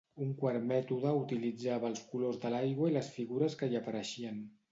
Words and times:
Un 0.25 0.29
quart 0.37 0.63
mètode 0.69 1.11
utilitzava 1.17 1.91
els 1.91 2.01
colors 2.15 2.41
de 2.45 2.51
l'aigua 2.55 2.89
i 2.93 2.97
les 2.97 3.13
figures 3.19 3.59
que 3.61 3.73
hi 3.75 3.81
apareixien. 3.81 4.41